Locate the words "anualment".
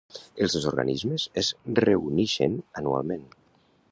2.83-3.29